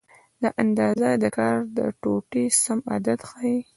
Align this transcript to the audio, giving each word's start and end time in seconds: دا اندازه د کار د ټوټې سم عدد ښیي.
دا 0.41 0.49
اندازه 0.61 1.09
د 1.23 1.25
کار 1.37 1.57
د 1.77 1.79
ټوټې 2.01 2.43
سم 2.63 2.79
عدد 2.95 3.19
ښیي. 3.29 3.57